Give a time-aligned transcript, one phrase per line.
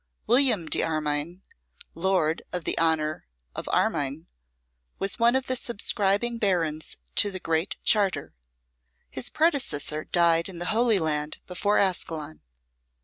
[0.25, 1.43] William D'Armyn,
[1.93, 4.25] lord of the honour of Armyn,
[4.97, 8.33] was one of the subscribing Barons to the Great Charter.
[9.11, 12.41] His predecessor died in the Holy Land before Ascalon.